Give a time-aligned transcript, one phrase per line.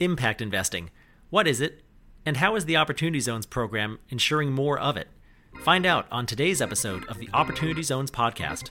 [0.00, 0.90] Impact investing.
[1.30, 1.82] What is it?
[2.24, 5.08] And how is the Opportunity Zones program ensuring more of it?
[5.62, 8.70] Find out on today's episode of the Opportunity Zones podcast.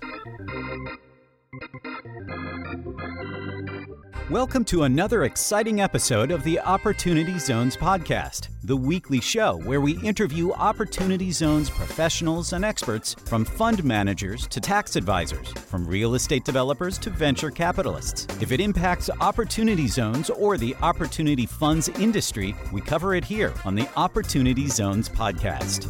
[4.29, 9.97] Welcome to another exciting episode of the Opportunity Zones podcast, the weekly show where we
[10.02, 16.43] interview Opportunity Zones professionals and experts from fund managers to tax advisors, from real estate
[16.43, 18.27] developers to venture capitalists.
[18.41, 23.75] If it impacts Opportunity Zones or the opportunity funds industry, we cover it here on
[23.75, 25.88] the Opportunity Zones podcast.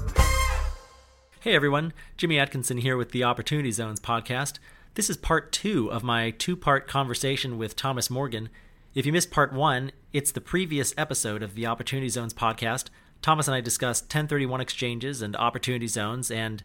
[1.39, 4.59] Hey everyone, Jimmy Atkinson here with the Opportunity Zones podcast.
[4.97, 8.49] This is part two of my two part conversation with Thomas Morgan.
[8.95, 12.85] If you missed part one, it's the previous episode of the Opportunity Zones podcast.
[13.21, 16.63] Thomas and I discussed 1031 exchanges and opportunity zones, and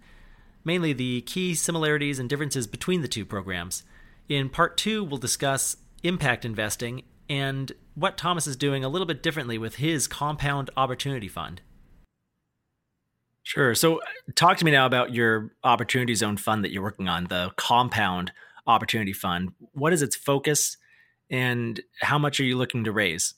[0.65, 3.83] mainly the key similarities and differences between the two programs.
[4.31, 9.23] In part two, we'll discuss impact investing and what Thomas is doing a little bit
[9.23, 11.61] differently with his compound opportunity fund.
[13.43, 13.74] Sure.
[13.74, 14.01] So,
[14.35, 18.32] talk to me now about your Opportunity Zone fund that you're working on, the Compound
[18.66, 19.52] Opportunity Fund.
[19.73, 20.76] What is its focus,
[21.29, 23.34] and how much are you looking to raise?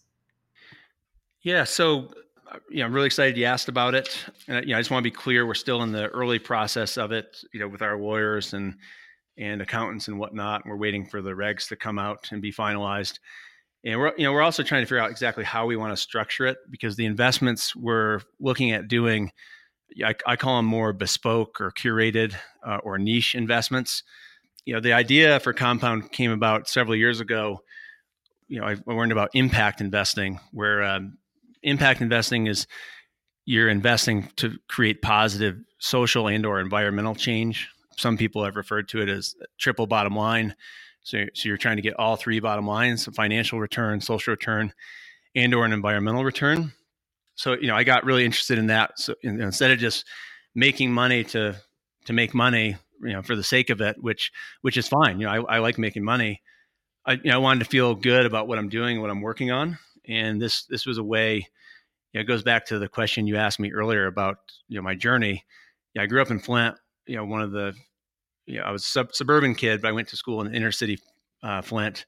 [1.42, 1.64] Yeah.
[1.64, 2.10] So,
[2.50, 4.24] uh, you know, I'm really excited you asked about it.
[4.46, 6.38] And, uh, you know, I just want to be clear: we're still in the early
[6.38, 7.38] process of it.
[7.54, 8.74] You know, with our lawyers and
[9.36, 10.62] and accountants and whatnot.
[10.66, 13.18] We're waiting for the regs to come out and be finalized.
[13.84, 15.96] And we're, you know, we're also trying to figure out exactly how we want to
[15.96, 19.30] structure it because the investments we're looking at doing
[20.04, 22.34] I, I call them more bespoke or curated
[22.66, 24.02] uh, or niche investments.
[24.64, 27.60] You know, the idea for Compound came about several years ago.
[28.48, 31.18] You know, I learned about impact investing, where um,
[31.62, 32.66] impact investing is
[33.46, 37.68] you're investing to create positive social and or environmental change.
[37.96, 40.56] Some people have referred to it as triple bottom line.
[41.02, 44.72] So, so you're trying to get all three bottom lines: financial return, social return,
[45.34, 46.72] and or an environmental return
[47.34, 48.98] so you know, I got really interested in that.
[48.98, 50.04] So you know, instead of just
[50.54, 51.56] making money to
[52.06, 54.30] to make money, you know, for the sake of it, which
[54.62, 55.20] which is fine.
[55.20, 56.42] You know, I, I like making money.
[57.06, 59.50] I you know I wanted to feel good about what I'm doing, what I'm working
[59.50, 61.48] on, and this this was a way.
[62.12, 64.82] You know, it goes back to the question you asked me earlier about you know
[64.82, 65.44] my journey.
[65.94, 66.76] Yeah, I grew up in Flint.
[67.06, 67.74] You know, one of the
[68.46, 70.72] you know, I was a sub- suburban kid, but I went to school in inner
[70.72, 70.98] city
[71.42, 72.06] uh, Flint,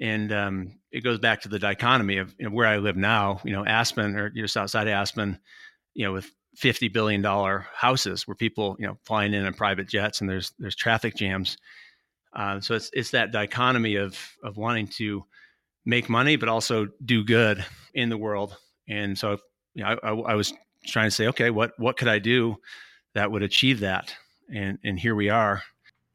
[0.00, 3.40] and um, it goes back to the dichotomy of you know, where I live now.
[3.44, 5.38] You know, Aspen or just outside of Aspen,
[5.94, 9.88] you know, with fifty billion dollar houses where people you know flying in in private
[9.88, 11.56] jets and there's there's traffic jams.
[12.32, 15.24] Uh, so it's it's that dichotomy of of wanting to
[15.84, 18.56] make money but also do good in the world.
[18.88, 19.38] And so
[19.74, 20.52] you know, I, I, I was
[20.86, 22.56] trying to say, okay, what what could I do
[23.14, 24.14] that would achieve that?
[24.52, 25.62] And and here we are.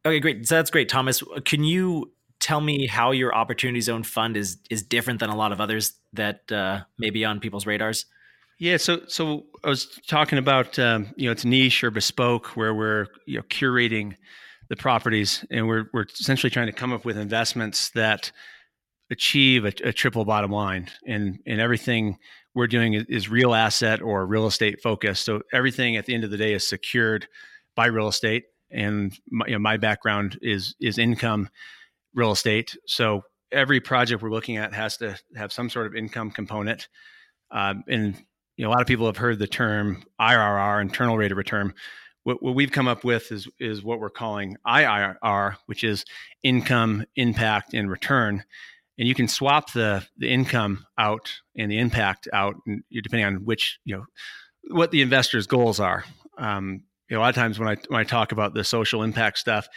[0.05, 0.47] Okay, great.
[0.47, 1.23] So that's great, Thomas.
[1.45, 2.11] Can you
[2.45, 5.93] tell me how your opportunity zone fund is is different than a lot of others
[6.13, 8.05] that uh, may be on people's radars?
[8.59, 12.75] Yeah, so so I was talking about um, you know it's niche or bespoke where
[12.75, 14.15] we're you know curating
[14.69, 18.31] the properties and we're we're essentially trying to come up with investments that
[19.09, 22.19] achieve a, a triple bottom line and and everything
[22.53, 25.25] we're doing is, real asset or real estate focused.
[25.25, 27.27] So everything at the end of the day is secured
[27.75, 31.49] by real estate and my, you know, my background is is income
[32.15, 32.75] real estate.
[32.87, 36.87] So every project we're looking at has to have some sort of income component.
[37.51, 38.15] Um, and
[38.57, 41.73] you know, a lot of people have heard the term IRR, internal rate of return.
[42.23, 46.05] What, what, we've come up with is is what we're calling IIR, which is
[46.41, 48.43] income, impact, and return.
[48.97, 52.55] And you can swap the the income out and the impact out,
[52.91, 54.05] depending on which you know
[54.69, 56.05] what the investor's goals are.
[56.37, 59.03] Um, you know, a lot of times when I when I talk about the social
[59.03, 59.67] impact stuff,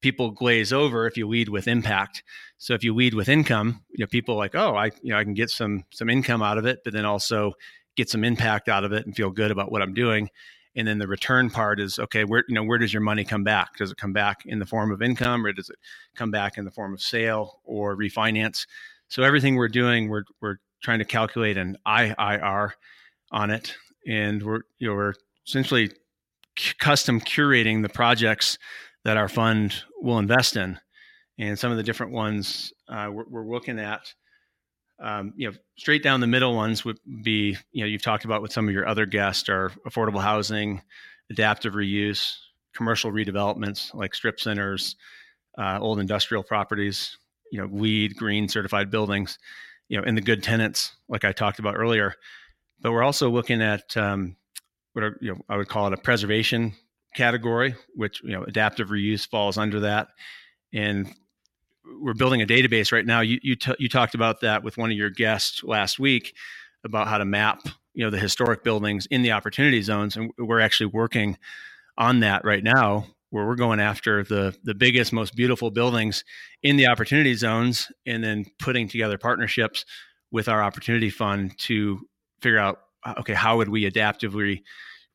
[0.00, 2.22] people glaze over if you lead with impact.
[2.58, 5.24] So if you lead with income, you know, people like, oh, I, you know, I
[5.24, 7.52] can get some some income out of it, but then also
[7.96, 10.30] get some impact out of it and feel good about what I'm doing.
[10.76, 12.24] And then the return part is okay.
[12.24, 13.76] Where you know where does your money come back?
[13.76, 15.76] Does it come back in the form of income, or does it
[16.14, 18.66] come back in the form of sale or refinance?
[19.08, 22.70] So everything we're doing, we're we're trying to calculate an IIR
[23.32, 23.74] on it,
[24.06, 25.14] and we're you know we're
[25.46, 25.90] essentially
[26.78, 28.58] custom curating the projects
[29.08, 30.78] that our fund will invest in.
[31.38, 34.12] And some of the different ones uh, we're, we're, looking at,
[35.02, 38.42] um, you know, straight down the middle ones would be, you know, you've talked about
[38.42, 40.82] with some of your other guests are affordable housing,
[41.30, 42.36] adaptive reuse,
[42.76, 44.94] commercial redevelopments like strip centers,
[45.56, 47.16] uh, old industrial properties,
[47.50, 49.38] you know, LEED, green certified buildings,
[49.88, 52.12] you know, and the good tenants, like I talked about earlier.
[52.82, 54.36] But we're also looking at um,
[54.92, 56.74] what are, you know, I would call it a preservation
[57.14, 60.08] category, which you know adaptive reuse falls under that,
[60.72, 61.12] and
[62.00, 63.20] we're building a database right now.
[63.20, 66.34] You you, t- you talked about that with one of your guests last week
[66.84, 67.60] about how to map
[67.94, 71.36] you know the historic buildings in the opportunity zones, and we're actually working
[71.96, 76.24] on that right now where we're going after the the biggest most beautiful buildings
[76.62, 79.84] in the opportunity zones and then putting together partnerships
[80.30, 82.00] with our opportunity fund to
[82.40, 84.62] figure out uh, okay how would we adaptively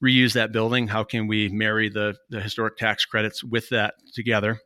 [0.03, 4.59] reuse that building how can we marry the the historic tax credits with that together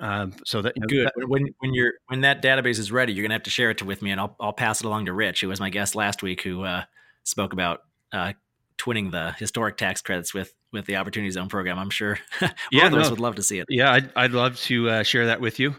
[0.00, 3.12] um, so that you know, good that, when when you're when that database is ready
[3.12, 5.06] you're gonna have to share it to, with me and I'll I'll pass it along
[5.06, 6.82] to Rich who was my guest last week who uh,
[7.24, 7.82] spoke about
[8.12, 8.32] uh,
[8.78, 11.78] twinning the historic tax credits with with the Opportunity Zone program.
[11.78, 12.18] I'm sure
[12.70, 13.66] yeah, no, would love to see it.
[13.68, 15.74] Yeah, I'd, I'd love to uh, share that with you.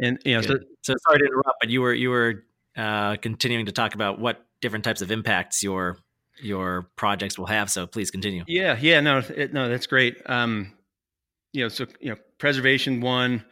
[0.00, 2.44] And you know, so, so, sorry to interrupt, but you were you were
[2.76, 5.98] uh, continuing to talk about what different types of impacts your
[6.42, 7.70] your projects will have.
[7.70, 8.44] So please continue.
[8.46, 10.18] Yeah, yeah, no, it, no, that's great.
[10.26, 10.72] Um,
[11.52, 13.44] you know, so you know, preservation one,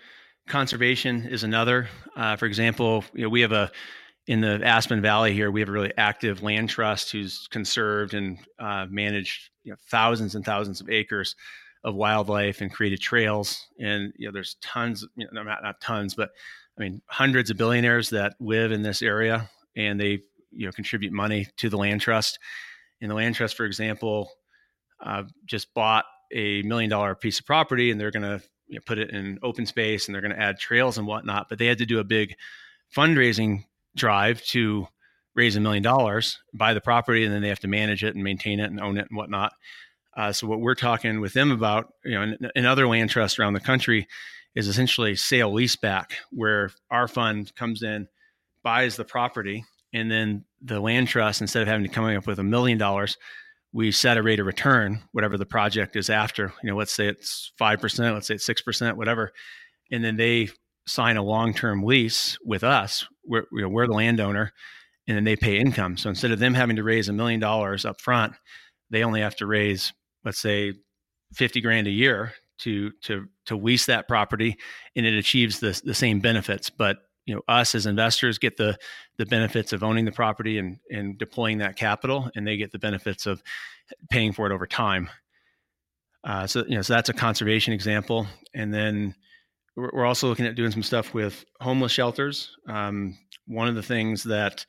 [0.49, 1.89] conservation is another.
[2.17, 3.71] Uh, for example, you know, we have a
[4.27, 8.39] in the Aspen Valley here, we have a really active land trust who's conserved and
[8.61, 11.35] uh, managed you know, thousands and thousands of acres
[11.85, 13.67] of wildlife and created trails.
[13.81, 16.31] And you know, there's tons, you know, not not tons, but
[16.79, 20.21] I mean, hundreds of billionaires that live in this area, and they
[20.53, 22.39] you know contribute money to the land trust.
[23.03, 24.31] And the land trust, for example,
[25.05, 28.83] uh, just bought a million dollar piece of property, and they're going to you know,
[28.87, 31.49] put it in open space, and they're going to add trails and whatnot.
[31.51, 32.37] But they had to do a big
[32.97, 33.65] fundraising
[33.97, 34.87] drive to
[35.35, 38.25] raise a million dollars, buy the property, and then they have to manage it and
[38.25, 39.53] maintain it and own it and whatnot.
[40.17, 43.39] Uh, so what we're talking with them about, you know, in, in other land trusts
[43.39, 44.07] around the country,
[44.55, 48.07] is essentially sale leaseback, where our fund comes in,
[48.63, 52.39] buys the property, and then the land trust, instead of having to come up with
[52.39, 53.17] a million dollars,
[53.73, 56.53] we set a rate of return, whatever the project is after.
[56.63, 59.33] You know, let's say it's five percent, let's say it's six percent, whatever,
[59.91, 60.51] and then they
[60.87, 63.07] sign a long-term lease with us.
[63.25, 64.53] We're, you know, we're the landowner,
[65.07, 65.97] and then they pay income.
[65.97, 68.35] So instead of them having to raise a million dollars up front,
[68.91, 69.93] they only have to raise,
[70.25, 70.75] let's say,
[71.35, 74.59] fifty grand a year to to to lease that property,
[74.95, 76.69] and it achieves the the same benefits.
[76.69, 78.77] But you know, us as investors get the
[79.17, 82.79] the benefits of owning the property and and deploying that capital, and they get the
[82.79, 83.43] benefits of
[84.11, 85.09] paying for it over time.
[86.25, 89.15] Uh, so you know, so that's a conservation example, and then
[89.77, 92.55] we're also looking at doing some stuff with homeless shelters.
[92.69, 93.17] Um,
[93.47, 94.67] one of the things that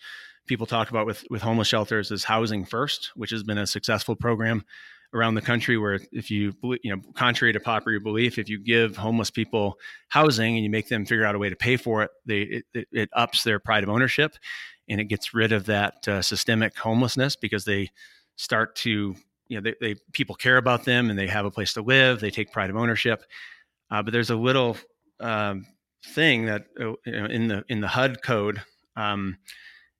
[0.47, 4.15] people talk about with with homeless shelters is housing first, which has been a successful
[4.15, 4.63] program
[5.13, 5.77] around the country.
[5.77, 9.77] Where if you you know, contrary to popular belief, if you give homeless people
[10.09, 12.87] housing and you make them figure out a way to pay for it, they it,
[12.91, 14.35] it, ups their pride of ownership,
[14.89, 17.89] and it gets rid of that uh, systemic homelessness because they
[18.35, 19.15] start to
[19.47, 22.19] you know they, they people care about them and they have a place to live.
[22.19, 23.23] They take pride of ownership.
[23.91, 24.77] Uh, but there's a little
[25.19, 25.67] um,
[26.05, 28.61] thing that uh, in the in the HUD code,
[28.95, 29.37] um,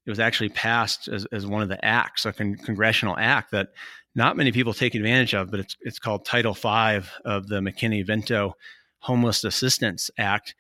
[0.06, 3.70] it was actually passed as, as one of the acts, a con- congressional act that
[4.16, 8.54] not many people take advantage of, but it's it's called Title V of the McKinney-Vento
[9.00, 10.56] Homeless Assistance Act,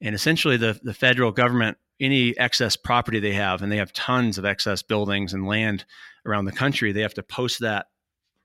[0.00, 4.36] and essentially the the federal government any excess property they have, and they have tons
[4.36, 5.84] of excess buildings and land
[6.26, 7.86] around the country, they have to post that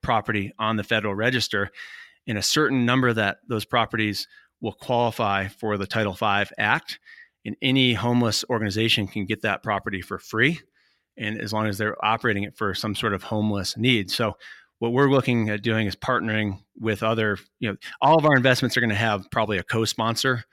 [0.01, 1.69] property on the federal register,
[2.27, 4.27] and a certain number that those properties
[4.61, 6.99] will qualify for the Title V Act,
[7.45, 10.59] and any homeless organization can get that property for free,
[11.19, 14.09] and as long as they're operating it for some sort of homeless need.
[14.09, 14.37] So,
[14.79, 18.77] what we're looking at doing is partnering with other, you know, all of our investments
[18.77, 20.45] are going to have probably a co-sponsor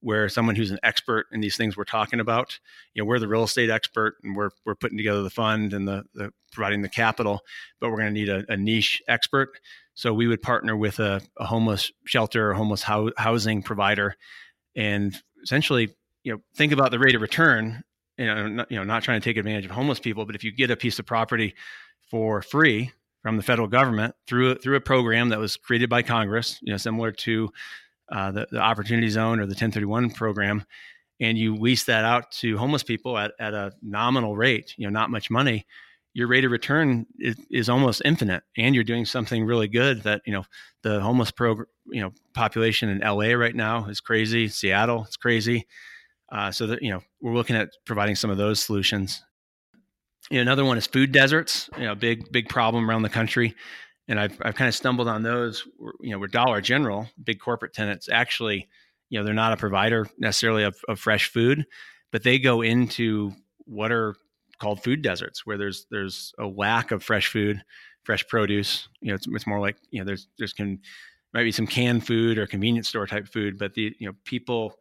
[0.00, 2.58] where someone who's an expert in these things we're talking about.
[2.94, 5.86] You know, we're the real estate expert and we're we're putting together the fund and
[5.86, 7.40] the, the providing the capital,
[7.80, 9.60] but we're going to need a, a niche expert.
[9.94, 14.14] So we would partner with a, a homeless shelter or homeless ho- housing provider,
[14.76, 15.90] and essentially,
[16.22, 17.82] you know, think about the rate of return.
[18.18, 20.44] You know, not, you know, not trying to take advantage of homeless people, but if
[20.44, 21.54] you get a piece of property
[22.10, 26.58] for free from the federal government through through a program that was created by Congress,
[26.62, 27.50] you know, similar to
[28.10, 30.64] uh, the, the Opportunity Zone or the 1031 program,
[31.20, 34.90] and you lease that out to homeless people at, at a nominal rate, you know,
[34.90, 35.66] not much money,
[36.18, 40.22] your rate of return is, is, almost infinite and you're doing something really good that
[40.26, 40.44] you know
[40.82, 41.54] the homeless pro
[41.86, 45.66] you know population in la right now is crazy seattle it's crazy
[46.30, 49.22] uh, so that you know we're looking at providing some of those solutions
[50.30, 53.54] you know, another one is food deserts you know big big problem around the country
[54.08, 55.66] and i've, I've kind of stumbled on those
[56.00, 58.68] you know we're dollar general big corporate tenants actually
[59.10, 61.66] you know they're not a provider necessarily of, of fresh food
[62.10, 63.32] but they go into
[63.64, 64.14] what are
[64.58, 67.62] called food deserts where there's there's a lack of fresh food,
[68.02, 68.88] fresh produce.
[69.00, 70.80] You know, it's, it's more like you know there's there's can
[71.32, 74.74] might be some canned food or convenience store type food, but the you know people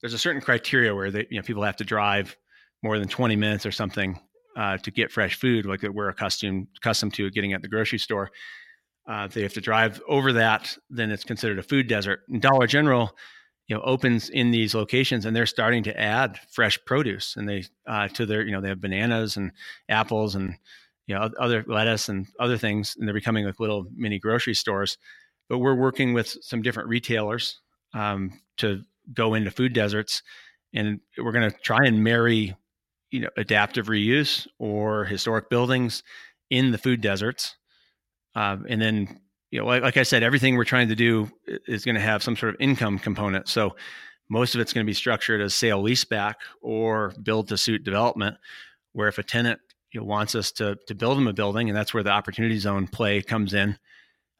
[0.00, 2.36] there's a certain criteria where they, you know people have to drive
[2.82, 4.18] more than 20 minutes or something
[4.56, 7.98] uh, to get fresh food, like that we're accustomed accustomed to getting at the grocery
[7.98, 8.30] store.
[9.08, 12.20] Uh, if they have to drive over that, then it's considered a food desert.
[12.28, 13.16] And Dollar General,
[13.66, 17.64] you know, opens in these locations, and they're starting to add fresh produce, and they
[17.86, 19.52] uh, to their, you know, they have bananas and
[19.88, 20.54] apples and
[21.06, 24.98] you know other lettuce and other things, and they're becoming like little mini grocery stores.
[25.48, 27.58] But we're working with some different retailers
[27.92, 30.22] um, to go into food deserts,
[30.72, 32.56] and we're going to try and marry
[33.10, 36.02] you know adaptive reuse or historic buildings
[36.50, 37.56] in the food deserts.
[38.34, 41.30] Um, and then you know like, like, i said everything we're trying to do
[41.66, 43.48] is going to have some sort of income component.
[43.48, 43.76] So
[44.28, 48.36] most of it's going to be structured as sale leaseback or build to suit development
[48.92, 49.60] where if a tenant
[49.92, 52.56] you know, wants us to, to build them a building and that's where the opportunity
[52.58, 53.76] zone play comes in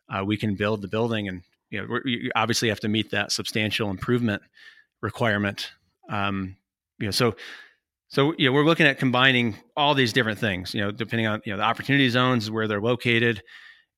[0.09, 3.33] uh, we can build the building and you know you obviously have to meet that
[3.33, 4.43] substantial improvement
[5.01, 5.73] requirement
[6.09, 6.57] um,
[6.99, 7.35] you know so
[8.11, 10.75] so you know, we're looking at combining all these different things.
[10.75, 13.43] You know, depending on you know the opportunity zones where they're located,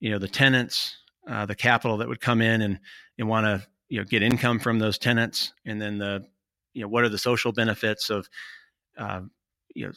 [0.00, 2.78] you know the tenants, uh, the capital that would come in and
[3.18, 6.26] and want to you know get income from those tenants, and then the
[6.74, 8.28] you know what are the social benefits of
[8.98, 9.22] uh,
[9.74, 9.92] you know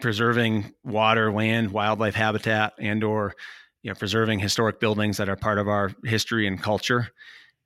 [0.00, 3.34] preserving water, land, wildlife habitat, and or
[3.84, 7.10] you know preserving historic buildings that are part of our history and culture.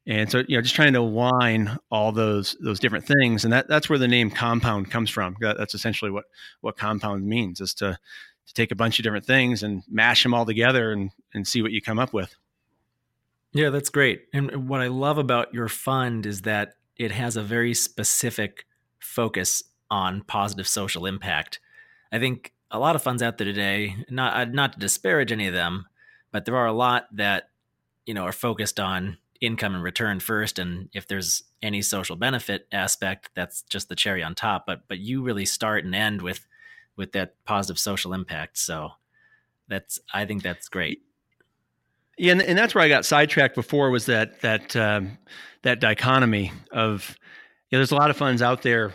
[0.07, 3.69] And so, you know, just trying to align all those those different things, and that
[3.69, 5.37] that's where the name compound comes from.
[5.41, 6.25] That's essentially what
[6.61, 7.99] what compound means is to
[8.47, 11.63] to take a bunch of different things and mash them all together and and see
[11.63, 12.35] what you come up with.
[13.53, 14.23] Yeah, that's great.
[14.33, 18.67] And what I love about your fund is that it has a very specific
[18.99, 21.61] focus on positive social impact.
[22.11, 25.55] I think a lot of funds out there today, not not to disparage any of
[25.55, 25.87] them,
[26.39, 27.49] but there are a lot that
[28.07, 32.69] you know are focused on income and return first and if there's any social benefit
[32.71, 36.47] aspect that's just the cherry on top but but you really start and end with
[36.95, 38.91] with that positive social impact so
[39.67, 41.03] that's i think that's great.
[42.17, 45.19] Yeah and, and that's where i got sidetracked before was that that um,
[45.63, 47.17] that dichotomy of
[47.69, 48.95] you know, there's a lot of funds out there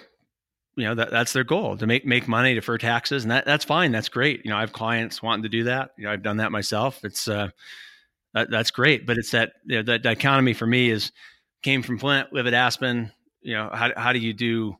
[0.75, 3.63] you know that that's their goal to make make money defer taxes and that that's
[3.63, 6.23] fine that's great you know i have clients wanting to do that you know i've
[6.23, 7.49] done that myself it's uh
[8.33, 9.05] that, that's great.
[9.05, 11.11] But it's that you know, that dichotomy for me is
[11.61, 13.11] came from Flint, live at Aspen.
[13.41, 14.75] You know, how how do you do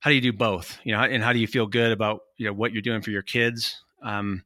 [0.00, 0.78] how do you do both?
[0.84, 3.10] You know, and how do you feel good about you know what you're doing for
[3.10, 3.82] your kids?
[4.02, 4.44] Um,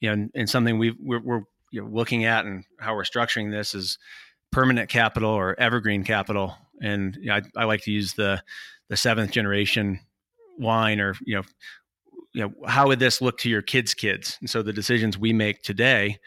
[0.00, 3.04] you know, and, and something we we're, we're you know, looking at and how we're
[3.04, 3.98] structuring this is
[4.50, 6.56] permanent capital or evergreen capital.
[6.80, 8.42] And you know, I, I like to use the
[8.88, 10.00] the seventh generation
[10.58, 11.42] line or you know
[12.34, 14.36] you know how would this look to your kids kids?
[14.40, 16.18] And so the decisions we make today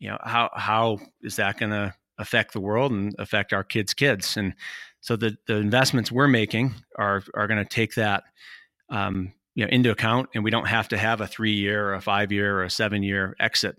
[0.00, 3.94] you know how how is that going to affect the world and affect our kids
[3.94, 4.36] kids?
[4.36, 4.54] And
[5.00, 8.24] so the the investments we're making are are going to take that
[8.88, 11.94] um, you know into account and we don't have to have a three year or
[11.94, 13.76] a five year or a seven year exit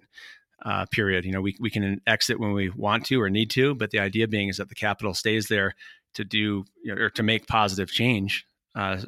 [0.63, 1.25] uh, period.
[1.25, 3.99] You know we, we can exit when we want to or need to but the
[3.99, 5.73] idea being is that the capital stays there
[6.13, 8.45] to do you know, or to make positive change
[8.75, 9.01] uh,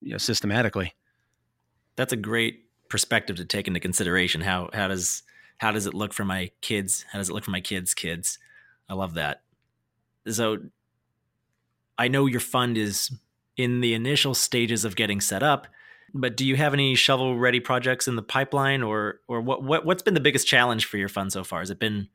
[0.00, 0.94] you know, systematically
[1.96, 5.22] that's a great perspective to take into consideration how how does
[5.60, 7.04] how does it look for my kids?
[7.12, 8.38] How does it look for my kids' kids?
[8.88, 9.42] I love that.
[10.26, 10.56] So
[11.98, 13.10] I know your fund is
[13.58, 15.66] in the initial stages of getting set up,
[16.14, 19.84] but do you have any shovel ready projects in the pipeline or or what, what
[19.84, 21.60] what's been the biggest challenge for your fund so far?
[21.60, 22.08] Has it been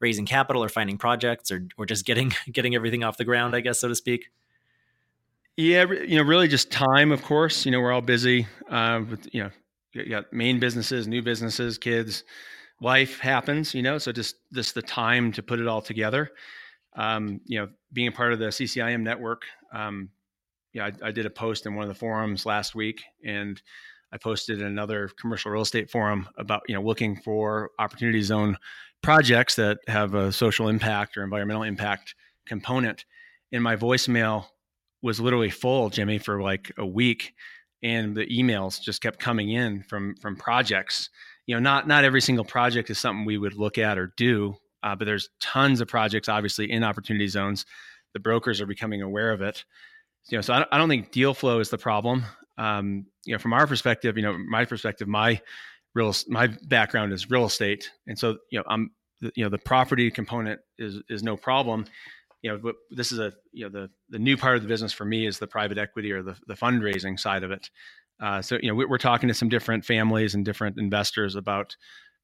[0.00, 3.60] raising capital or finding projects or or just getting getting everything off the ground, I
[3.60, 4.30] guess so to speak?
[5.58, 7.66] Yeah, you know, really just time, of course.
[7.66, 9.50] You know, we're all busy uh, with, you know,
[9.92, 12.22] you got main businesses, new businesses, kids,
[12.80, 16.30] life happens, you know, so just this the time to put it all together.
[16.94, 20.10] Um, you know, being a part of the CCIM network, um,
[20.74, 23.60] yeah, I, I, did a post in one of the forums last week, and
[24.12, 28.56] I posted another commercial real estate forum about you know looking for opportunity zone
[29.02, 32.14] projects that have a social impact or environmental impact
[32.46, 33.06] component.
[33.50, 34.46] In my voicemail
[35.02, 37.34] was literally full, Jimmy, for like a week,
[37.82, 41.10] and the emails just kept coming in from from projects
[41.48, 44.54] you know, not not every single project is something we would look at or do,
[44.82, 47.64] uh, but there's tons of projects obviously in opportunity zones.
[48.12, 49.64] The brokers are becoming aware of it.
[50.28, 52.24] You know, so I don't, I don't think deal flow is the problem.
[52.58, 55.40] Um, you know, from our perspective, you know, my perspective, my
[55.94, 58.90] real my background is real estate, and so you know, I'm
[59.34, 61.86] you know the property component is is no problem.
[62.42, 65.04] You know, this is a you know the the new part of the business for
[65.04, 67.70] me is the private equity or the the fundraising side of it.
[68.20, 71.76] Uh, so you know we're talking to some different families and different investors about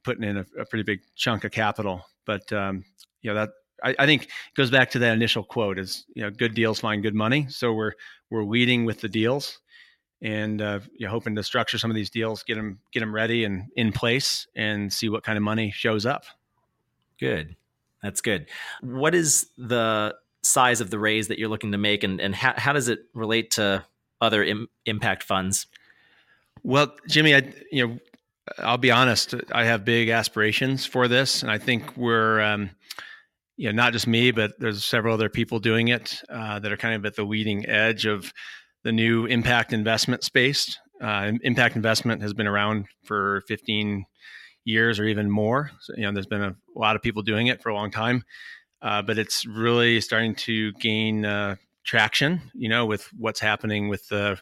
[0.04, 2.04] putting in a, a pretty big chunk of capital.
[2.26, 2.84] But um,
[3.22, 3.50] you know that
[3.82, 7.02] I, I, think goes back to that initial quote: "Is you know, good deals find
[7.02, 7.92] good money." So we're
[8.30, 9.60] we're weeding with the deals,
[10.22, 13.14] and uh, you know, hoping to structure some of these deals, get them get them
[13.14, 16.24] ready and in place, and see what kind of money shows up.
[17.18, 17.56] Good,
[18.04, 18.46] that's good.
[18.82, 22.54] What is the size of the raise that you're looking to make, and and how,
[22.56, 23.84] how does it relate to
[24.20, 25.66] other Im- impact funds?
[26.62, 27.98] Well, Jimmy, I you know,
[28.58, 29.34] I'll be honest.
[29.52, 32.40] I have big aspirations for this, and I think we're.
[32.40, 32.70] Um,
[33.56, 36.76] you know, not just me, but there's several other people doing it uh, that are
[36.76, 38.32] kind of at the leading edge of
[38.82, 40.76] the new impact investment space.
[41.00, 44.06] Uh, impact investment has been around for 15
[44.64, 45.70] years or even more.
[45.80, 48.24] So, you know, there's been a, lot of people doing it for a long time,
[48.82, 52.40] uh, but it's really starting to gain uh, traction.
[52.54, 54.40] You know, with what's happening with the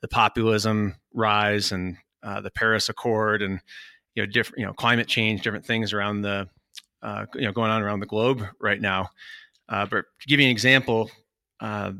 [0.00, 3.60] the populism rise and uh, the Paris Accord and
[4.14, 6.48] you know different you know climate change, different things around the
[7.02, 9.10] uh, you know going on around the globe right now.
[9.68, 11.10] Uh, but to give you an example,
[11.60, 11.92] uh,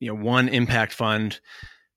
[0.00, 1.40] you know, one impact fund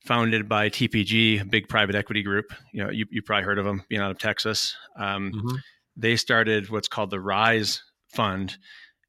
[0.10, 2.51] founded by TPG, a big private equity group.
[2.74, 4.75] You know, you you probably heard of them, being out of Texas.
[4.98, 5.56] Um, mm-hmm.
[5.96, 8.58] They started what's called the Rise Fund,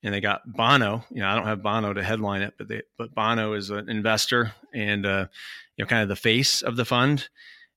[0.03, 1.03] and they got Bono.
[1.11, 3.89] You know, I don't have Bono to headline it, but they but Bono is an
[3.89, 5.27] investor and uh,
[5.77, 7.31] you know kind of the face of the fund.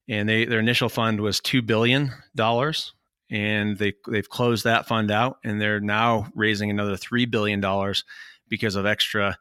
[0.09, 2.93] And they their initial fund was two billion dollars,
[3.31, 8.03] and they they've closed that fund out, and they're now raising another three billion dollars
[8.49, 9.37] because of extra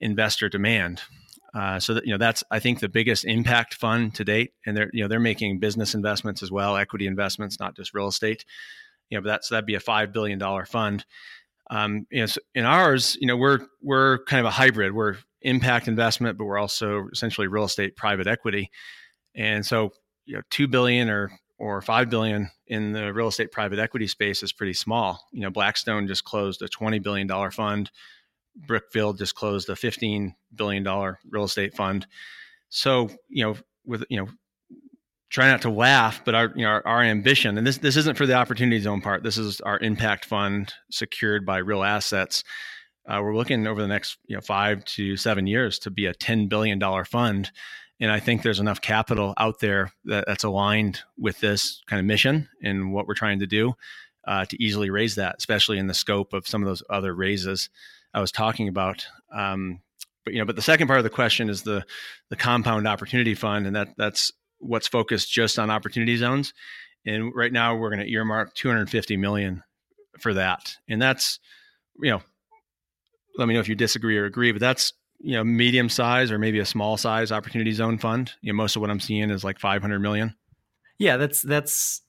[0.00, 1.02] investor demand.
[1.54, 4.76] Uh, so that you know that's I think the biggest impact fund to date, and
[4.76, 8.44] they're you know they're making business investments as well, equity investments, not just real estate.
[9.08, 11.06] You know, but that's that'd be a five billion dollar fund.
[11.70, 14.92] Um, you know, so in ours, you know, we're we're kind of a hybrid.
[14.92, 18.70] We're impact investment, but we're also essentially real estate private equity.
[19.34, 19.92] And so,
[20.24, 24.42] you know, two billion or or five billion in the real estate private equity space
[24.42, 25.26] is pretty small.
[25.32, 27.90] You know, Blackstone just closed a twenty billion dollar fund.
[28.66, 32.06] Brookfield just closed a fifteen billion dollar real estate fund.
[32.68, 34.28] So, you know, with you know,
[35.30, 38.16] try not to laugh, but our you know our, our, ambition, and this this isn't
[38.16, 39.22] for the opportunity zone part.
[39.22, 42.44] This is our impact fund secured by real assets.
[43.08, 46.14] Uh, we're looking over the next you know five to seven years to be a
[46.14, 47.50] ten billion dollar fund,
[48.00, 52.06] and I think there's enough capital out there that, that's aligned with this kind of
[52.06, 53.74] mission and what we're trying to do
[54.26, 57.70] uh, to easily raise that, especially in the scope of some of those other raises
[58.14, 59.06] I was talking about.
[59.34, 59.80] Um,
[60.24, 61.84] but you know, but the second part of the question is the
[62.30, 66.52] the compound opportunity fund, and that that's what's focused just on opportunity zones.
[67.06, 69.62] And right now, we're going to earmark 250 million
[70.20, 71.38] for that, and that's
[72.00, 72.22] you know,
[73.36, 76.38] let me know if you disagree or agree, but that's you know medium size or
[76.38, 79.44] maybe a small size opportunity zone fund you know most of what i'm seeing is
[79.44, 80.34] like 500 million
[80.98, 82.02] yeah that's that's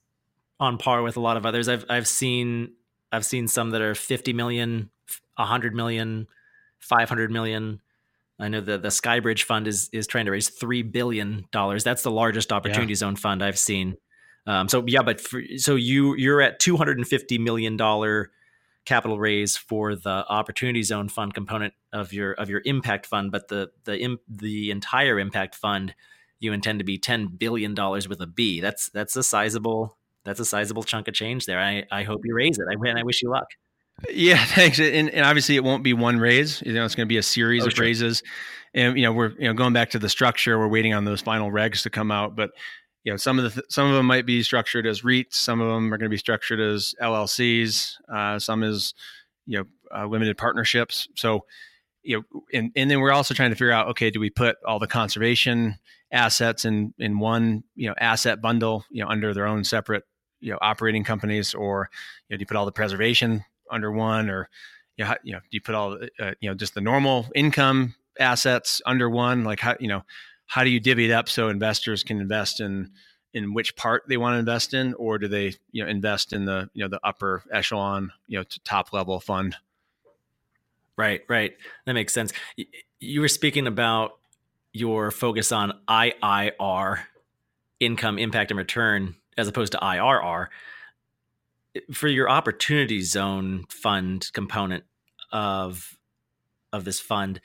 [0.60, 2.74] on par with a lot of others i've i've seen
[3.12, 4.90] i've seen some that are 50 million
[5.36, 6.28] 100 million
[6.80, 7.82] 500 million
[8.40, 12.04] i know the the skybridge fund is is trying to raise 3 billion dollars that's
[12.04, 12.98] the largest opportunity yeah.
[12.98, 13.98] zone fund i've seen
[14.48, 18.32] um, so yeah but for, so you you're at 250 million dollar
[18.86, 23.48] capital raise for the opportunity zone fund component of your of your impact fund, but
[23.48, 25.94] the the the entire impact fund
[26.40, 28.60] you intend to be ten billion dollars with a B.
[28.60, 31.60] That's that's a sizable that's a sizable chunk of change there.
[31.60, 32.66] I, I hope you raise it.
[32.70, 33.48] I and I wish you luck.
[34.10, 34.80] Yeah, thanks.
[34.80, 36.62] And, and obviously, it won't be one raise.
[36.66, 37.86] You know, it's going to be a series oh, of sure.
[37.86, 38.24] raises.
[38.74, 40.58] And you know, we're you know going back to the structure.
[40.60, 42.36] We're waiting on those final regs to come out.
[42.36, 42.52] But
[43.04, 45.62] you know some of the th- some of them might be structured as REITs, some
[45.62, 48.94] of them are going to be structured as LLCs, uh, some is
[49.46, 51.08] you know uh, limited partnerships.
[51.16, 51.46] So
[52.04, 54.58] you know, and and then we're also trying to figure out okay, do we put
[54.66, 55.78] all the conservation
[56.12, 60.04] assets in in one you know asset bundle you know under their own separate
[60.40, 61.90] you know operating companies, or
[62.28, 64.50] you know, do you put all the preservation under one, or
[64.98, 67.96] you know, you know do you put all uh, you know just the normal income
[68.20, 69.44] assets under one?
[69.44, 70.04] Like how you know
[70.48, 72.92] how do you divvy it up so investors can invest in
[73.34, 76.46] in which part they want to invest in, or do they you know invest in
[76.46, 79.56] the you know the upper echelon you know top level fund?
[80.98, 81.56] Right, right.
[81.86, 82.34] That makes sense.
[83.00, 84.20] You were speaking about
[84.74, 87.00] your focus on IIR,
[87.80, 90.48] income, impact, and return, as opposed to IRR.
[91.92, 94.84] For your opportunity zone fund component
[95.32, 95.98] of
[96.72, 97.42] of this fund,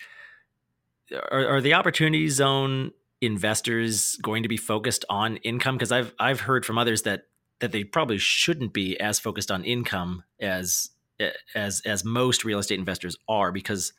[1.30, 5.76] are, are the opportunity zone investors going to be focused on income?
[5.76, 7.24] Because I've I've heard from others that
[7.60, 10.90] that they probably shouldn't be as focused on income as
[11.54, 13.92] as as most real estate investors are, because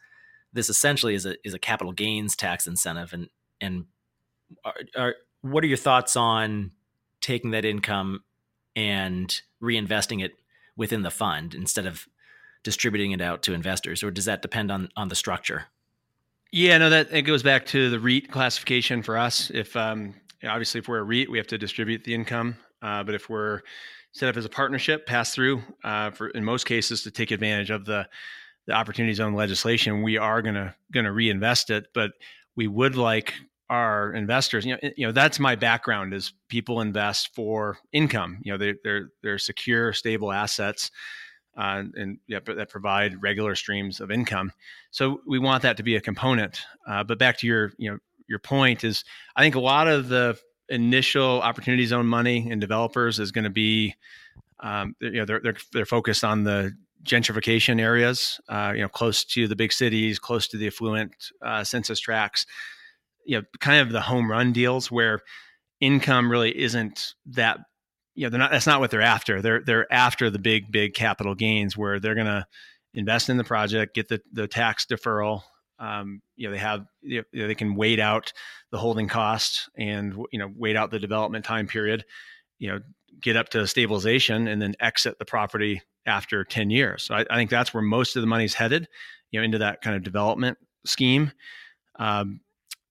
[0.53, 3.13] this essentially is a is a capital gains tax incentive.
[3.13, 3.29] And
[3.61, 3.85] and
[4.63, 6.71] are, are what are your thoughts on
[7.21, 8.23] taking that income
[8.75, 10.33] and reinvesting it
[10.75, 12.07] within the fund instead of
[12.63, 15.65] distributing it out to investors, or does that depend on on the structure?
[16.51, 19.51] Yeah, no, that it goes back to the REIT classification for us.
[19.53, 23.15] If um, obviously if we're a REIT, we have to distribute the income, uh, but
[23.15, 23.61] if we're
[24.11, 27.69] set up as a partnership, pass through uh, for in most cases to take advantage
[27.69, 28.07] of the
[28.67, 32.11] the opportunity zone legislation, we are gonna gonna reinvest it, but
[32.55, 33.33] we would like
[33.69, 34.65] our investors.
[34.65, 38.39] You know, you know that's my background is people invest for income.
[38.43, 40.91] You know, they, they're they're secure, stable assets.
[41.57, 44.51] Uh, and yeah, that provide regular streams of income.
[44.91, 46.59] So we want that to be a component.
[46.85, 47.97] Uh, but back to your, you know,
[48.27, 49.05] your point is,
[49.37, 53.49] I think a lot of the initial opportunity zone money and developers is going to
[53.49, 53.95] be,
[54.59, 59.23] um, you know, they're, they're they're focused on the gentrification areas, uh, you know, close
[59.23, 62.45] to the big cities, close to the affluent uh, census tracts
[63.25, 65.19] you know kind of the home run deals where
[65.79, 67.59] income really isn't that
[68.13, 69.41] you know they're not that's not what they're after.
[69.41, 72.45] They're they're after the big big capital gains where they're going to
[72.93, 75.41] invest in the project get the the tax deferral
[75.79, 78.31] um, you know they have you know, they can wait out
[78.71, 82.05] the holding cost and you know wait out the development time period
[82.59, 82.79] you know
[83.21, 87.03] get up to stabilization and then exit the property after 10 years.
[87.03, 88.87] So I, I think that's where most of the money's headed
[89.31, 91.31] you know into that kind of development scheme.
[91.97, 92.41] Um,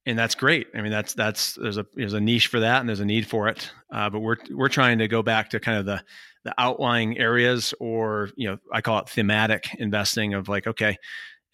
[0.07, 0.69] and that's great.
[0.75, 3.27] I mean, that's that's there's a there's a niche for that, and there's a need
[3.27, 3.71] for it.
[3.91, 6.03] Uh, but we're we're trying to go back to kind of the
[6.45, 10.99] the outlying areas, or you know, I call it thematic investing of like, okay,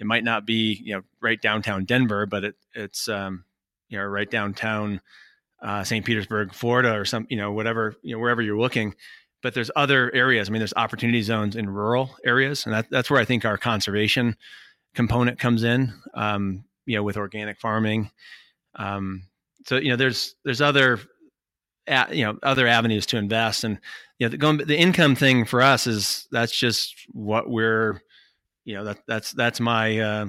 [0.01, 3.45] it might not be you know right downtown Denver, but it it's um,
[3.89, 5.01] you know right downtown
[5.63, 6.05] uh, St.
[6.05, 8.95] Petersburg, Florida, or some you know whatever you know wherever you're looking.
[9.43, 10.49] But there's other areas.
[10.49, 13.57] I mean, there's opportunity zones in rural areas, and that, that's where I think our
[13.57, 14.37] conservation
[14.95, 15.95] component comes in.
[16.15, 18.11] Um, you know, with organic farming
[18.75, 19.23] um,
[19.67, 21.01] so you know, there's there's other
[22.11, 23.79] you know other avenues to invest, and
[24.19, 28.01] you know, the, going the income thing for us is that's just what we're
[28.65, 30.27] you know that that's that's my uh,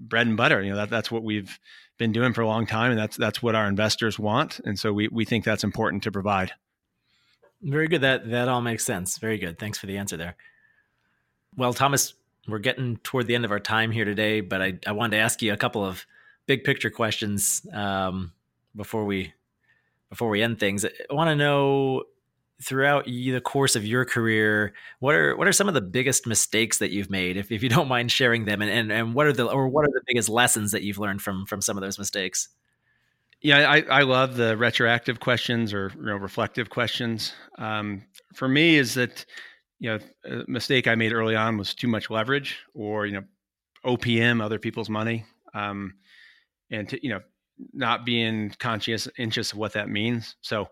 [0.00, 0.62] bread and butter.
[0.62, 1.58] You know that that's what we've
[1.98, 4.92] been doing for a long time, and that's that's what our investors want, and so
[4.92, 6.52] we we think that's important to provide.
[7.62, 8.00] Very good.
[8.00, 9.18] That that all makes sense.
[9.18, 9.58] Very good.
[9.58, 10.36] Thanks for the answer there.
[11.54, 12.14] Well, Thomas,
[12.48, 15.22] we're getting toward the end of our time here today, but I, I wanted to
[15.22, 16.06] ask you a couple of
[16.46, 18.32] big picture questions um,
[18.74, 19.32] before we
[20.10, 20.84] before we end things.
[20.84, 22.04] I want to know
[22.62, 26.78] throughout the course of your career, what are what are some of the biggest mistakes
[26.78, 29.32] that you've made, if, if you don't mind sharing them, and, and and what are
[29.32, 31.98] the or what are the biggest lessons that you've learned from from some of those
[31.98, 32.48] mistakes?
[33.40, 37.32] Yeah, I, I love the retroactive questions or you know, reflective questions.
[37.58, 39.26] Um, for me, is that
[39.82, 43.24] you know a mistake I made early on was too much leverage or you know
[43.84, 45.24] OPM other people's money.
[45.54, 45.94] Um,
[46.70, 47.20] and to, you know
[47.74, 50.36] not being conscious conscious of what that means.
[50.40, 50.68] So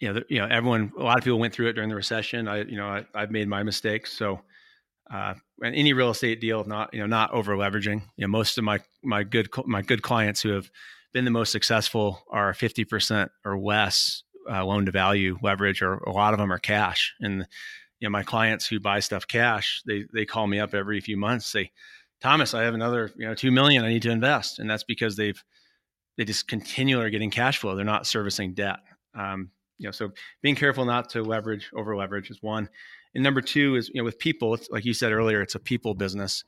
[0.00, 1.94] you know the, you know everyone a lot of people went through it during the
[1.94, 2.48] recession.
[2.48, 4.14] I you know I, have made my mistakes.
[4.14, 4.40] So
[5.12, 8.00] uh, and any real estate deal not you know not over leveraging.
[8.16, 10.70] You know most of my my good my good clients who have
[11.12, 16.12] been the most successful are 50% or less uh, loan to value leverage or a
[16.12, 17.14] lot of them are cash.
[17.20, 17.46] And
[18.00, 21.16] you know my clients who buy stuff cash they they call me up every few
[21.16, 21.70] months say
[22.20, 25.16] Thomas, I have another, you know, two million I need to invest, and that's because
[25.16, 25.42] they've
[26.16, 27.76] they just continually are getting cash flow.
[27.76, 28.78] They're not servicing debt.
[29.14, 32.70] Um, you know, so being careful not to leverage, over leverage is one.
[33.14, 35.92] And number two is, you know, with people, like you said earlier, it's a people
[35.92, 36.42] business,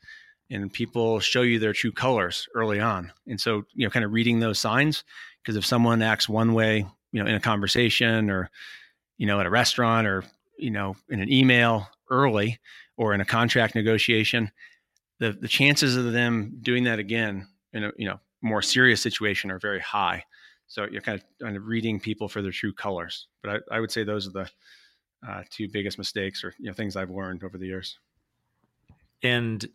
[0.51, 3.13] and people show you their true colors early on.
[3.27, 5.05] And so, you know, kind of reading those signs,
[5.43, 8.51] because if someone acts one way, you know, in a conversation or,
[9.19, 10.25] you know, at a restaurant or,
[10.59, 12.59] you know, in an email early
[12.97, 14.51] or in a contract negotiation,
[15.19, 19.51] the the chances of them doing that again in a you know more serious situation
[19.51, 20.25] are very high.
[20.69, 23.27] So you're kind of kind of reading people for their true colors.
[23.43, 24.51] But I, I would say those are the
[25.27, 27.99] uh, two biggest mistakes or you know things I've learned over the years.
[29.23, 29.67] And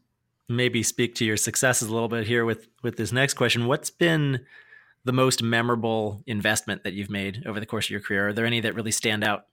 [0.50, 3.66] maybe speak to your successes a little bit here with with this next question.
[3.66, 4.46] What's been
[5.06, 8.30] the most memorable investment that you've made over the course of your career?
[8.30, 9.48] Are there any that really stand out?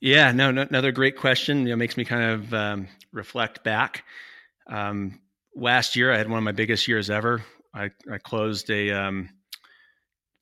[0.00, 1.60] Yeah, no, no another great question.
[1.66, 4.04] You know, makes me kind of um, reflect back.
[4.68, 5.20] Um,
[5.54, 7.42] last year, I had one of my biggest years ever.
[7.74, 9.30] I, I closed a um,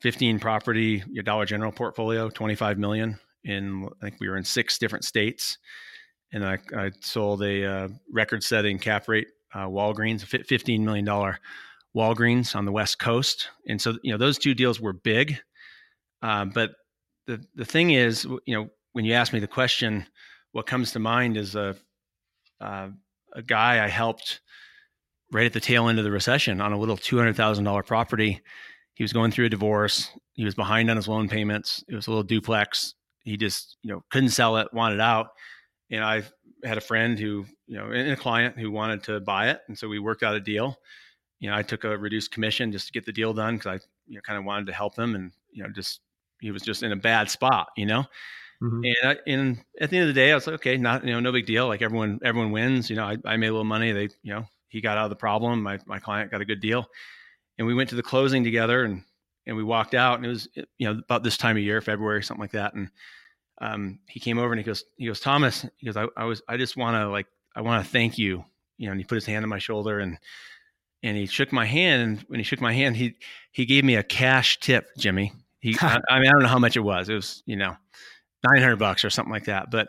[0.01, 3.19] 15 property your Dollar General portfolio, 25 million.
[3.45, 5.59] In I think we were in six different states,
[6.33, 11.39] and I, I sold a uh, record-setting cap rate uh, Walgreens, a 15 million dollar
[11.97, 13.51] Walgreens on the West Coast.
[13.69, 15.39] And so, you know, those two deals were big.
[16.23, 16.73] Uh, but
[17.27, 20.07] the the thing is, you know, when you ask me the question,
[20.53, 21.77] what comes to mind is a,
[22.61, 22.89] uh,
[23.35, 24.41] a guy I helped
[25.31, 28.41] right at the tail end of the recession on a little $200,000 property.
[28.95, 30.11] He was going through a divorce.
[30.35, 31.83] He was behind on his loan payments.
[31.89, 32.95] It was a little duplex.
[33.25, 35.29] He just, you know, couldn't sell it, wanted out.
[35.91, 36.23] And I
[36.65, 39.79] had a friend who, you know, and a client who wanted to buy it, and
[39.79, 40.77] so we worked out a deal.
[41.41, 43.85] You know, I took a reduced commission just to get the deal done because I,
[44.07, 46.01] you know, kind of wanted to help him, and you know, just
[46.41, 48.05] he was just in a bad spot, you know.
[48.63, 48.85] Mm-hmm.
[48.85, 51.13] And I, and at the end of the day, I was like, okay, not you
[51.13, 51.67] know, no big deal.
[51.67, 52.89] Like everyone, everyone wins.
[52.89, 53.93] You know, I, I made a little money.
[53.93, 55.63] They, you know, he got out of the problem.
[55.63, 56.87] My my client got a good deal,
[57.59, 59.03] and we went to the closing together, and
[59.47, 62.23] and we walked out, and it was you know about this time of year, February,
[62.23, 62.89] something like that, and
[63.63, 66.43] um, he came over and he goes, he goes, Thomas, he goes, I, I was,
[66.49, 68.45] I just want to like, I want to thank you,
[68.77, 70.19] you know, and he put his hand on my shoulder and,
[71.05, 72.03] and he shook my hand.
[72.03, 73.15] And when he shook my hand, he,
[73.53, 75.33] he gave me a cash tip, Jimmy.
[75.61, 77.09] He, I, I mean, I don't know how much it was.
[77.09, 77.77] It was, you know,
[78.45, 79.71] 900 bucks or something like that.
[79.71, 79.89] But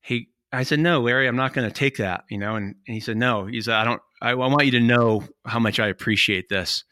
[0.00, 2.56] he, I said, no, Larry, I'm not going to take that, you know?
[2.56, 5.22] And, and he said, no, he said, I don't, I, I want you to know
[5.44, 6.84] how much I appreciate this.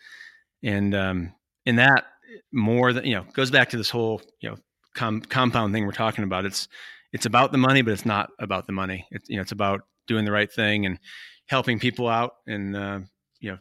[0.63, 1.35] And, um,
[1.67, 2.07] and that
[2.53, 4.57] more than, you know, goes back to this whole, you know,
[4.99, 6.45] com- compound thing we're talking about.
[6.45, 6.69] It's
[7.13, 9.07] it's about the money, but it's not about the money.
[9.11, 10.99] It's you know it's about doing the right thing and
[11.47, 13.01] helping people out and uh,
[13.41, 13.59] you know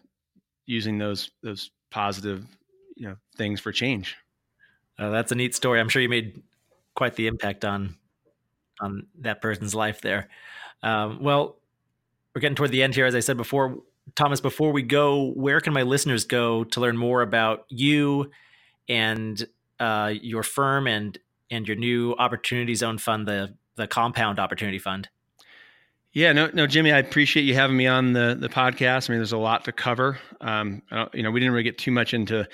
[0.65, 2.45] using those those positive
[2.95, 4.17] you know things for change.
[4.99, 5.79] Uh, that's a neat story.
[5.79, 6.41] I'm sure you made
[6.97, 7.95] quite the impact on
[8.81, 10.27] on that person's life there.
[10.83, 11.57] Um, well,
[12.33, 13.77] we're getting toward the end here, as I said before.
[14.15, 18.31] Thomas, before we go, where can my listeners go to learn more about you
[18.89, 19.47] and
[19.79, 21.17] uh, your firm and
[21.49, 25.07] and your new Opportunity Zone Fund, the the Compound Opportunity Fund.
[26.13, 29.09] Yeah, no, no, Jimmy, I appreciate you having me on the the podcast.
[29.09, 30.19] I mean, there's a lot to cover.
[30.41, 30.81] Um,
[31.13, 32.47] you know, we didn't really get too much into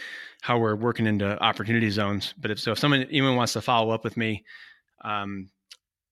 [0.43, 3.91] how we're working into opportunity zones, but if so, if someone even wants to follow
[3.91, 4.43] up with me,
[5.05, 5.49] um,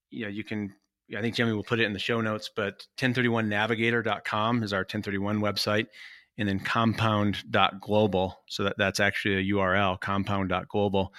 [0.10, 0.74] you know, you can.
[1.16, 5.42] I think Jimmy will put it in the show notes, but 1031navigator.com is our 1031
[5.42, 5.88] website,
[6.38, 8.40] and then compound.global.
[8.48, 11.14] So that, that's actually a URL, compound.global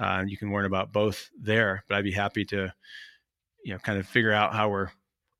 [0.00, 1.84] uh, you can learn about both there.
[1.88, 2.72] But I'd be happy to,
[3.64, 4.90] you know, kind of figure out how we're,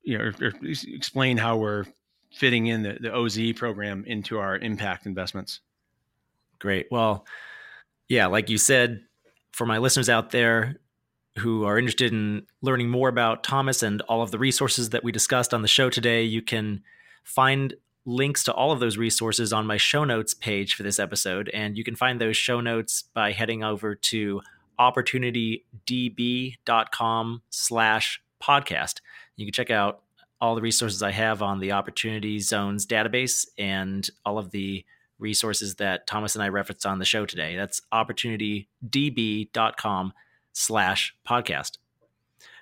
[0.03, 1.85] you know, or, or explain how we're
[2.31, 5.59] fitting in the, the OZ program into our impact investments.
[6.61, 6.87] Great.
[6.91, 7.25] Well,
[8.07, 9.01] yeah, like you said,
[9.51, 10.75] for my listeners out there
[11.39, 15.11] who are interested in learning more about Thomas and all of the resources that we
[15.11, 16.83] discussed on the show today, you can
[17.23, 17.73] find
[18.05, 21.49] links to all of those resources on my show notes page for this episode.
[21.49, 24.41] And you can find those show notes by heading over to
[24.79, 29.01] opportunitydb.com slash podcast.
[29.35, 30.03] You can check out
[30.39, 34.85] all the resources I have on the Opportunity Zones database and all of the
[35.21, 37.55] resources that Thomas and I referenced on the show today.
[37.55, 40.13] That's opportunitydb.com
[40.53, 41.77] slash podcast.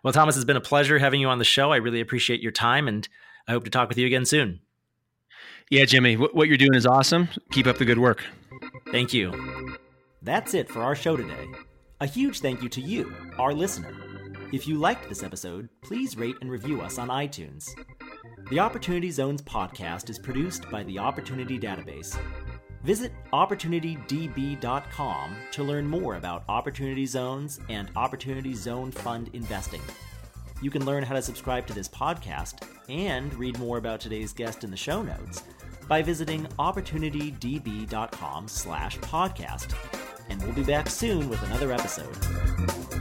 [0.04, 1.72] Well, Thomas, it's been a pleasure having you on the show.
[1.72, 3.08] I really appreciate your time and
[3.48, 4.60] I hope to talk with you again soon.
[5.69, 7.30] Yeah, Jimmy, what you're doing is awesome.
[7.52, 8.26] Keep up the good work.
[8.91, 9.78] Thank you.
[10.22, 11.45] That's it for our show today.
[12.02, 13.93] A huge thank you to you, our listener.
[14.52, 17.69] If you liked this episode, please rate and review us on iTunes.
[18.50, 22.19] The Opportunity Zones podcast is produced by the Opportunity Database.
[22.84, 29.82] Visit OpportunityDB.com to learn more about Opportunity Zones and Opportunity Zone Fund investing.
[30.62, 34.63] You can learn how to subscribe to this podcast and read more about today's guest
[34.63, 35.44] in the show notes
[35.88, 39.74] by visiting opportunitydb.com slash podcast.
[40.30, 42.98] And we'll be back soon with another episode.